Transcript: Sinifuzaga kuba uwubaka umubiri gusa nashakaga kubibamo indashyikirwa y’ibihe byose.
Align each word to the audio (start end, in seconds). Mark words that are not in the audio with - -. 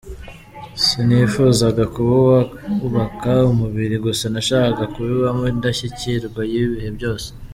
Sinifuzaga 0.85 1.83
kuba 1.95 2.35
uwubaka 2.45 3.31
umubiri 3.51 3.95
gusa 4.05 4.25
nashakaga 4.33 4.85
kubibamo 4.93 5.43
indashyikirwa 5.53 6.41
y’ibihe 6.53 6.91
byose. 6.97 7.27